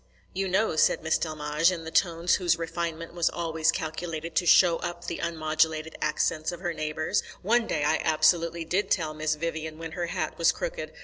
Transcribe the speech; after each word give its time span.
"You 0.33 0.47
know," 0.47 0.75
said 0.77 1.03
Miss 1.03 1.19
Delmege, 1.19 1.71
in 1.71 1.83
the 1.83 1.91
tones 1.91 2.37
whose 2.37 2.57
refinement 2.57 3.13
was 3.13 3.29
always 3.29 3.71
calculated 3.71 4.33
to 4.33 4.47
show 4.47 4.77
up 4.77 5.03
the 5.05 5.19
unmodulated 5.19 5.93
accents 6.01 6.51
of 6.51 6.59
her 6.59 6.73
neighbours, 6.73 7.21
"one 7.43 7.67
day 7.67 7.83
I 7.83 8.01
absolutely 8.03 8.65
did 8.65 8.89
tell 8.89 9.13
Miss 9.13 9.35
Vivian 9.35 9.77
when 9.77 9.91
her 9.91 10.07
hat 10.07 10.39
was 10.39 10.51
crooked. 10.51 10.91